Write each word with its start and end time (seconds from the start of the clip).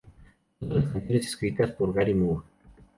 Todas 0.59 0.83
las 0.83 0.91
canciones 0.93 1.27
escritas 1.27 1.69
por 1.73 1.93
Gary 1.93 2.15
Moore 2.15 2.41